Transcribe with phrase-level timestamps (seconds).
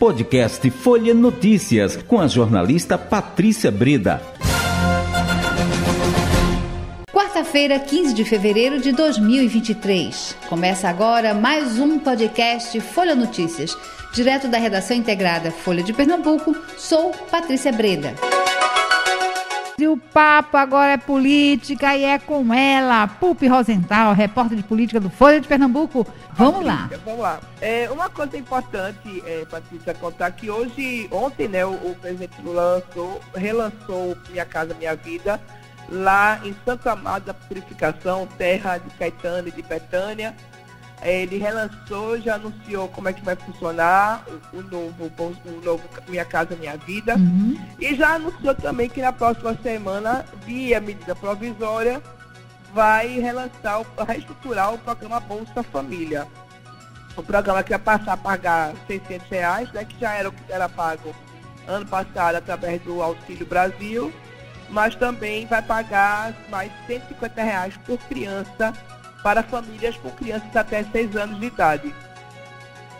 [0.00, 4.22] Podcast Folha Notícias, com a jornalista Patrícia Breda.
[7.12, 10.38] Quarta-feira, 15 de fevereiro de 2023.
[10.48, 13.76] Começa agora mais um podcast Folha Notícias.
[14.14, 18.14] Direto da redação integrada Folha de Pernambuco, sou Patrícia Breda.
[19.80, 25.00] E o papo agora é política e é com ela, Pupi Rosenthal, repórter de política
[25.00, 26.06] do Folha de Pernambuco.
[26.32, 26.90] Vamos lá.
[27.02, 27.40] Vamos lá.
[27.62, 32.74] É, uma coisa importante, é, Patrícia, contar que hoje, ontem, né, o, o presidente Lula
[32.74, 35.40] lançou, relançou Minha Casa Minha Vida,
[35.88, 40.36] lá em Santo Amado da Purificação, terra de Caetano e de Betânia.
[41.02, 44.22] Ele relançou, já anunciou como é que vai funcionar
[44.52, 45.10] o, o novo,
[45.46, 47.16] o novo Minha Casa Minha Vida.
[47.16, 47.58] Uhum.
[47.78, 52.02] E já anunciou também que na próxima semana, via medida provisória,
[52.74, 56.26] vai relançar, reestruturar o programa Bolsa Família.
[57.16, 60.52] O programa que vai passar a pagar 600 reais, né, que já era o que
[60.52, 61.14] era pago
[61.66, 64.12] ano passado através do Auxílio Brasil,
[64.68, 68.72] mas também vai pagar mais 150 reais por criança
[69.22, 71.94] para famílias com crianças até 6 anos de idade.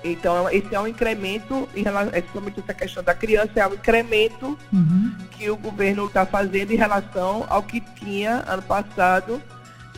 [0.02, 4.58] Então, esse é um incremento, em relação, principalmente essa questão da criança, é um incremento
[4.72, 5.14] uhum.
[5.30, 9.42] que o governo está fazendo em relação ao que tinha ano passado.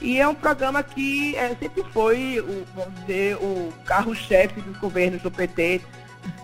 [0.00, 5.22] E é um programa que é, sempre foi, o, vamos dizer, o carro-chefe dos governos
[5.22, 5.80] do PT.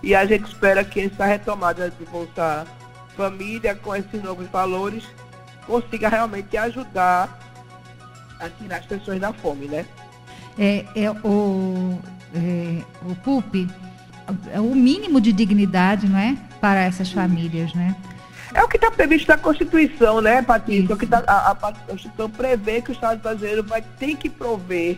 [0.02, 2.64] E a gente espera que essa retomada de Bolsa
[3.16, 5.04] Família, com esses novos valores,
[5.66, 7.47] consiga realmente ajudar
[8.40, 9.84] a tirar as pessoas da fome, né?
[10.58, 11.98] É, é o,
[12.34, 13.68] é, o PUP,
[14.52, 16.36] é o mínimo de dignidade, não é?
[16.60, 17.94] Para essas famílias, né?
[18.54, 20.92] É o que está previsto na Constituição, né, Patrícia?
[20.92, 24.28] É o que tá, a, a, Constituição prevê que o Estado brasileiro vai ter que
[24.28, 24.96] prover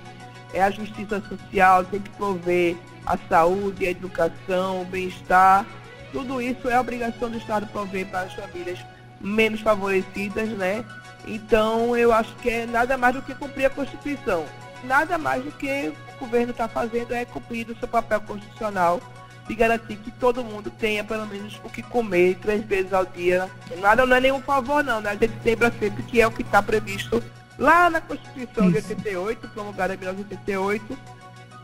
[0.55, 5.67] é, a justiça social, tem que prover a saúde, a educação, o bem-estar.
[6.13, 8.79] Tudo isso é obrigação do Estado prover para as famílias
[9.21, 10.85] menos favorecidas, né?
[11.27, 14.47] Então, eu acho que é nada mais do que cumprir a Constituição.
[14.85, 19.01] Nada mais do que o governo está fazendo é cumprir o seu papel constitucional
[19.47, 23.51] de garantir que todo mundo tenha pelo menos o que comer três vezes ao dia.
[23.79, 25.11] Nada não é nenhum favor, não, né?
[25.11, 27.23] A gente lembra sempre que é o que está previsto
[27.59, 28.81] lá na Constituição Isso.
[28.81, 30.99] de 88, promulgada em 1988,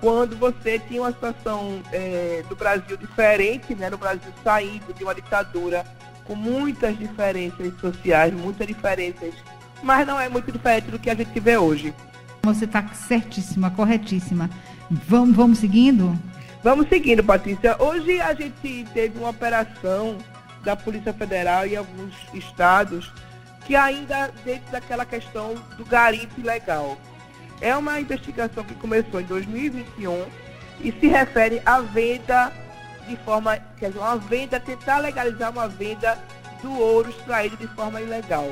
[0.00, 3.88] quando você tinha uma situação é, do Brasil diferente, né?
[3.88, 5.86] No Brasil saindo de uma ditadura
[6.26, 9.34] com muitas diferenças sociais, muitas diferenças,
[9.82, 11.94] mas não é muito diferente do que a gente vê hoje.
[12.42, 14.50] Você está certíssima, corretíssima.
[14.90, 16.16] Vamos, vamos seguindo?
[16.62, 17.76] Vamos seguindo, Patrícia.
[17.80, 20.18] Hoje a gente teve uma operação
[20.64, 23.12] da Polícia Federal em alguns estados
[23.64, 26.96] que ainda dentro daquela questão do garimpo ilegal.
[27.60, 30.24] É uma investigação que começou em 2021
[30.80, 32.52] e se refere à venda
[33.06, 36.18] de forma, quer dizer, uma venda, tentar legalizar uma venda
[36.62, 38.48] do ouro extraído de forma ilegal.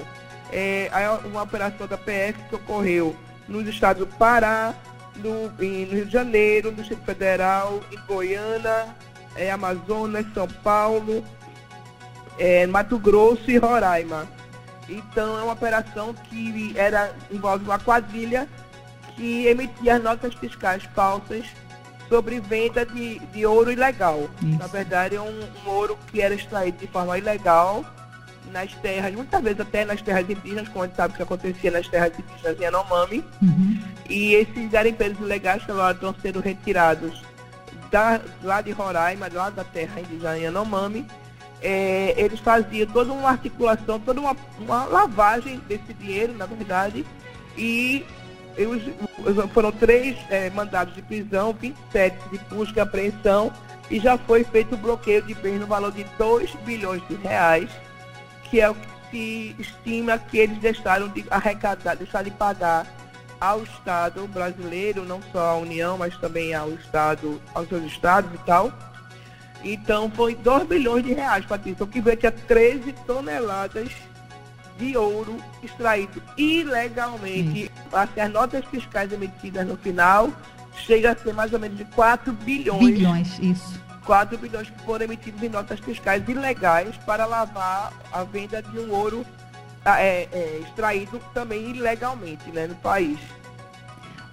[0.53, 0.91] É,
[1.25, 3.17] uma operação da PF que ocorreu
[3.49, 4.75] nos estados do Pará,
[5.17, 8.87] no, em, no Rio de Janeiro, no Distrito Federal, em Goiânia,
[9.37, 11.25] é, Amazonas, São Paulo,
[12.39, 14.29] é, Mato Grosso e Roraima.
[14.89, 18.49] Então é uma operação que era, envolve uma quadrilha
[19.17, 21.47] que emitia notas fiscais falsas
[22.09, 24.29] sobre venda de, de ouro ilegal.
[24.43, 24.59] Isso.
[24.59, 27.85] Na verdade, é um, um, ouro que era extraído de forma ilegal
[28.53, 31.89] nas terras, muitas vezes até nas terras indígenas, como a gente sabe que acontecia nas
[31.89, 33.25] terras indígenas em Anomami.
[33.43, 33.81] Uhum.
[34.09, 37.23] E esses garimpeiros ilegais que agora estão sendo retirados
[37.91, 41.07] da, lá de Roraima, lá da terra indígena em Anomami,
[41.63, 47.07] é, eles faziam toda uma articulação, toda uma, uma lavagem desse dinheiro, na verdade,
[47.57, 48.05] e
[49.53, 53.53] foram três é, mandados de prisão, 27 de busca e apreensão
[53.91, 57.71] e já foi feito o bloqueio de bens no valor de 2 bilhões de reais,
[58.45, 62.87] que é o que se estima que eles deixaram de arrecadar, deixaram de pagar
[63.41, 68.39] ao Estado brasileiro, não só à União, mas também ao Estado, aos seus estados e
[68.39, 68.73] tal.
[69.63, 73.91] Então foi 2 bilhões de reais, Patrícia, o que veio a 13 toneladas
[74.79, 77.71] de ouro extraído ilegalmente.
[77.93, 80.31] Assim, as notas fiscais emitidas no final
[80.77, 82.81] chega a ser mais ou menos de 4 bilhões.
[82.81, 83.81] Bilhões, isso.
[84.05, 88.93] 4 bilhões que foram emitidos em notas fiscais ilegais para lavar a venda de um
[88.93, 89.25] ouro
[89.85, 93.19] ah, é, é, extraído também ilegalmente né, no país.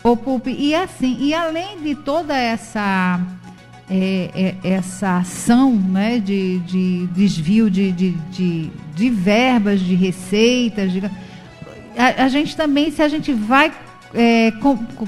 [0.03, 3.19] Ô Pupi, e assim, e além de toda essa
[3.91, 10.93] é, é, essa ação né, de, de desvio de, de, de, de, verbas, de receitas.
[10.93, 11.03] De,
[11.97, 13.73] a, a, gente também, se a gente vai
[14.13, 14.53] é,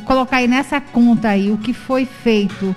[0.06, 2.76] colocar aí nessa conta aí o que foi feito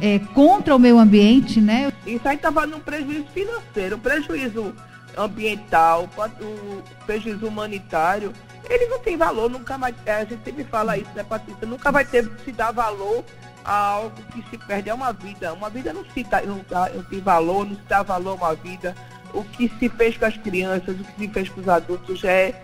[0.00, 1.92] é, contra o meio ambiente, né?
[2.06, 4.74] Isso aí estava num prejuízo financeiro, um prejuízo
[5.18, 6.08] ambiental,
[6.40, 8.32] o prejuízo humanitário,
[8.70, 11.66] ele não tem valor, nunca mais, a gente sempre fala isso, né, Patrícia?
[11.66, 13.22] Nunca vai ter se dar valor
[13.64, 15.52] algo que se perde é uma vida.
[15.52, 18.46] Uma vida não se dá, não, dá, não tem valor, não se dá valor a
[18.46, 18.94] uma vida.
[19.32, 22.54] O que se fez com as crianças, o que se fez com os adultos é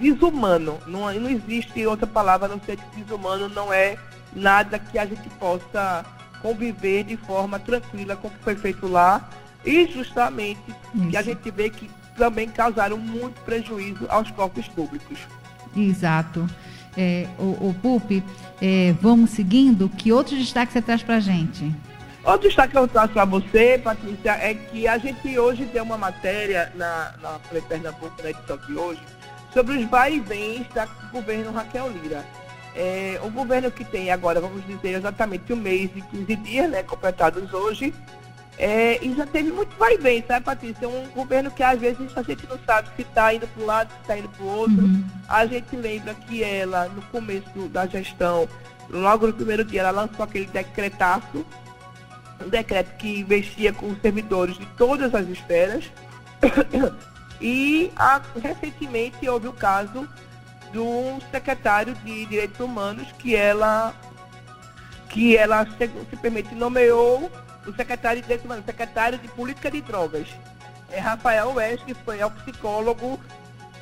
[0.00, 0.78] desumano.
[0.86, 3.96] Não, não existe outra palavra a não ser desumano não é
[4.34, 6.04] nada que a gente possa
[6.40, 9.28] conviver de forma tranquila com o que foi feito lá
[9.64, 10.60] e justamente
[10.94, 11.10] Isso.
[11.10, 15.18] que a gente vê que também causaram muito prejuízo aos corpos públicos.
[15.76, 16.46] Exato.
[16.96, 18.22] É, o, o Pupi,
[18.60, 19.88] é, vamos seguindo.
[19.88, 21.74] Que outro destaque você traz para a gente?
[22.24, 25.98] Outro destaque que eu trago para você, Patrícia, é que a gente hoje tem uma
[25.98, 29.00] matéria na, na Pernambuco, na edição de hoje,
[29.52, 32.24] sobre os vai e vens do governo Raquel Lira.
[32.76, 36.82] É, o governo que tem agora, vamos dizer, exatamente um mês e 15 dias, né,
[36.82, 37.92] completados hoje,
[38.58, 40.84] é, e já teve muito vai vem, sabe, Patrícia?
[40.84, 43.66] É um governo que às vezes a gente não sabe se está indo para um
[43.66, 44.82] lado, se está indo para o outro.
[44.82, 45.04] Uhum.
[45.28, 48.48] A gente lembra que ela, no começo da gestão,
[48.90, 51.44] logo no primeiro dia, ela lançou aquele decretaço,
[52.44, 55.90] um decreto que mexia com os servidores de todas as esferas.
[57.40, 60.06] e a, recentemente houve o caso
[60.72, 63.94] do secretário de Direitos Humanos que ela
[65.08, 65.66] que ela
[66.10, 67.30] simplesmente nomeou
[67.66, 70.28] o secretário de Humanos, secretário de Política de Drogas.
[70.90, 73.18] É Rafael West, que foi é o psicólogo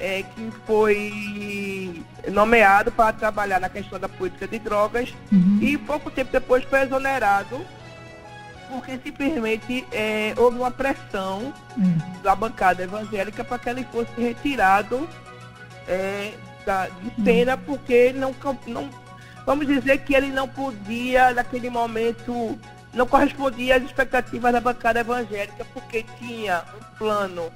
[0.00, 5.58] é, que foi nomeado para trabalhar na questão da política de drogas uhum.
[5.60, 7.60] e pouco tempo depois foi exonerado
[8.70, 11.98] porque simplesmente é, houve uma pressão uhum.
[12.22, 15.06] da bancada evangélica para que ele fosse retirado
[15.86, 16.32] é,
[16.64, 17.62] da, de cena uhum.
[17.66, 18.34] porque não,
[18.66, 18.88] não
[19.44, 22.58] vamos dizer que ele não podia naquele momento
[22.92, 27.50] não correspondia às expectativas da bancada evangélica, porque tinha um plano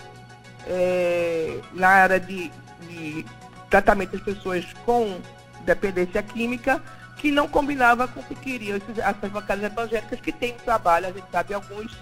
[0.66, 2.50] é, na área de,
[2.88, 3.26] de
[3.68, 5.20] tratamento das pessoas com
[5.64, 6.80] dependência química
[7.16, 11.10] que não combinava com o que queriam essas bancadas evangélicas que têm um trabalho, a
[11.10, 11.96] gente sabe, alguns,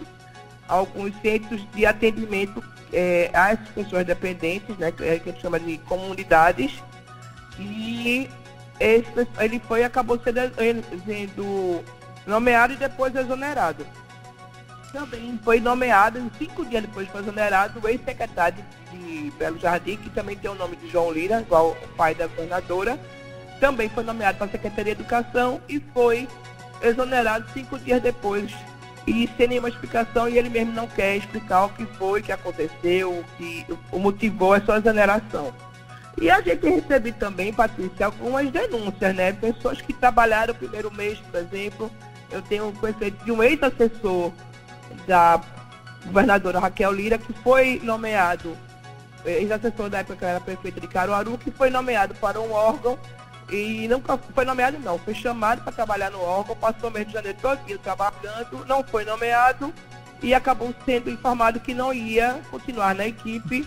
[0.69, 2.63] alguns centros de atendimento
[2.93, 6.83] é, às pessoas dependentes, né, que a gente chama de comunidades,
[7.59, 8.29] e
[8.81, 10.41] esse, ele foi, acabou sendo,
[11.07, 11.85] sendo
[12.27, 13.87] nomeado e depois exonerado.
[14.93, 20.37] Também foi nomeado, cinco dias depois foi exonerado, o ex-secretário de Belo Jardim, que também
[20.37, 22.99] tem o nome de João Lira, igual o pai da governadora,
[23.59, 26.29] também foi nomeado para a Secretaria de Educação e foi
[26.83, 28.53] exonerado cinco dias depois
[29.07, 33.11] e sem nenhuma explicação e ele mesmo não quer explicar o que foi, que aconteceu,
[33.11, 35.53] o que o motivou a sua exoneração.
[36.21, 39.33] E a gente recebe também, Patrícia, algumas denúncias, né?
[39.33, 41.91] Pessoas que trabalharam o primeiro mês, por exemplo,
[42.33, 44.33] eu tenho conhecimento de um ex-assessor
[45.07, 45.41] da
[46.07, 48.57] governadora Raquel Lira, que foi nomeado,
[49.25, 52.99] ex-assessor da época que era prefeita de Caruaru, que foi nomeado para um órgão
[53.51, 57.13] e nunca foi nomeado não, foi chamado para trabalhar no órgão, passou o mês de
[57.13, 59.73] janeiro todinho trabalhando, não foi nomeado
[60.23, 63.67] e acabou sendo informado que não ia continuar na equipe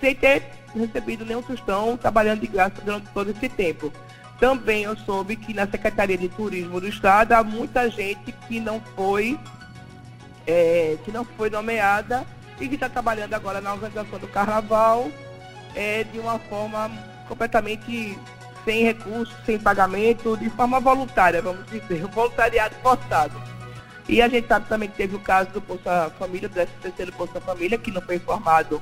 [0.00, 3.92] sem ter recebido nenhum tostão trabalhando de graça durante todo esse tempo.
[4.38, 8.80] Também eu soube que na Secretaria de Turismo do Estado há muita gente que não
[8.96, 9.38] foi,
[10.46, 12.26] é, que não foi nomeada
[12.60, 15.10] e que está trabalhando agora na organização do Carnaval
[15.74, 16.90] é, de uma forma
[17.28, 18.18] completamente
[18.64, 23.40] sem recursos, sem pagamento, de forma voluntária, vamos dizer, um voluntariado forçado.
[24.08, 27.12] E a gente sabe também que teve o caso do Bolsa Família, do SPC do
[27.12, 28.80] Bolsa Família, que não foi informado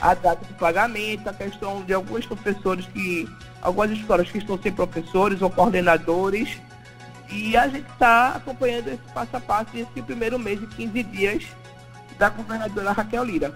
[0.00, 3.28] a data de pagamento, a questão de alguns professores que,
[3.64, 6.60] algumas escolas que estão sem professores ou coordenadores.
[7.30, 11.44] E a gente está acompanhando esse passo a passo esse primeiro mês de 15 dias
[12.18, 13.54] da governadora Raquel Lira.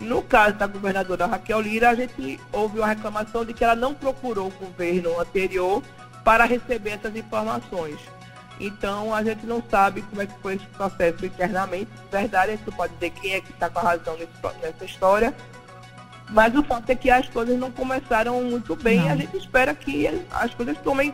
[0.00, 3.94] No caso da governadora Raquel Lira, a gente houve uma reclamação de que ela não
[3.94, 5.82] procurou o governo anterior
[6.24, 8.00] para receber essas informações.
[8.60, 11.90] Então a gente não sabe como é que foi esse processo internamente.
[12.10, 14.84] Na verdade, a gente pode dizer quem é que está com a razão nesse, nessa
[14.84, 15.34] história.
[16.30, 19.74] Mas o fato é que as coisas não começaram muito bem e a gente espera
[19.74, 21.12] que as coisas tomem,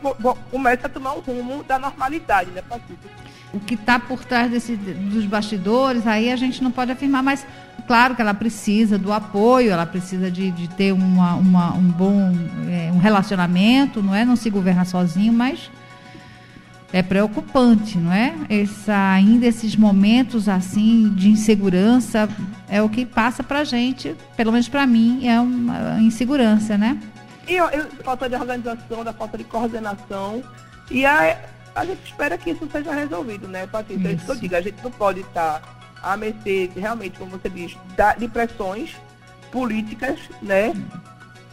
[0.51, 3.11] comecem a tomar o rumo da normalidade, né, Patrícia?
[3.53, 7.47] O que está por trás desse, dos bastidores, aí a gente não pode afirmar, mas
[7.87, 12.33] claro que ela precisa do apoio, ela precisa de, de ter uma, uma, um bom
[12.69, 14.25] é, um relacionamento, não é?
[14.25, 15.71] Não se governa sozinho, mas
[16.95, 18.33] é preocupante, não é?
[18.49, 22.29] Essa, ainda esses momentos assim de insegurança
[22.69, 26.97] é o que passa para gente, pelo menos para mim, é uma insegurança, né?
[27.49, 27.69] E a
[28.05, 30.41] falta de organização, da falta de coordenação
[30.89, 31.37] e a,
[31.75, 34.13] a gente espera que isso seja resolvido, né, Patrícia?
[34.13, 34.17] Isso.
[34.17, 35.63] isso que eu digo, a gente não pode estar
[36.01, 37.77] à mercê, realmente, como você diz,
[38.19, 38.95] de pressões
[39.51, 40.73] políticas, né?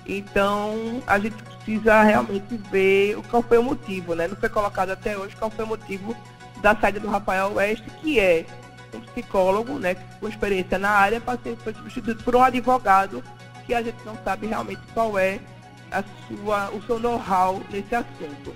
[0.05, 4.27] Então, a gente precisa realmente ver qual foi o motivo, né?
[4.27, 6.15] Não foi colocado até hoje qual foi o motivo
[6.61, 8.45] da saída do Rafael Oeste, que é
[8.93, 13.23] um psicólogo, né, com experiência na área, para ser foi substituído por um advogado
[13.65, 15.39] que a gente não sabe realmente qual é
[15.91, 18.53] a sua, o seu know-how nesse assunto.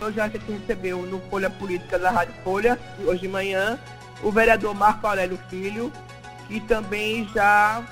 [0.00, 3.78] Hoje a gente recebeu no Folha Política da Rádio Folha, hoje de manhã,
[4.22, 5.92] o vereador Marco Aurélio Filho,
[6.46, 7.82] que também já,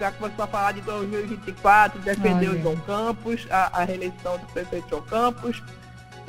[0.00, 4.88] já começou a falar de 2024, defendeu o João Campos, a, a, reeleição do prefeito
[4.88, 5.62] João Campos.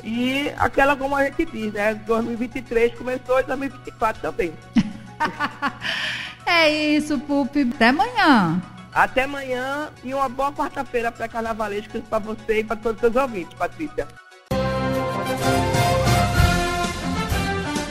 [0.04, 1.94] E aquela, como a gente diz, né?
[1.94, 4.52] 2023 começou e 2024 também.
[6.44, 7.70] é isso, Pupi.
[7.74, 8.62] Até amanhã.
[8.92, 13.54] Até amanhã e uma boa quarta-feira pré-carnavalesca para você e para todos os seus ouvintes,
[13.54, 14.06] Patrícia.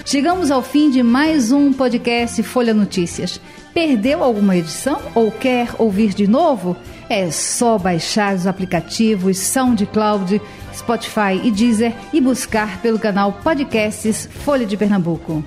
[0.05, 3.39] Chegamos ao fim de mais um podcast Folha Notícias.
[3.73, 6.75] Perdeu alguma edição ou quer ouvir de novo?
[7.09, 10.41] É só baixar os aplicativos SoundCloud,
[10.73, 15.43] Spotify e Deezer e buscar pelo canal Podcasts Folha de Pernambuco.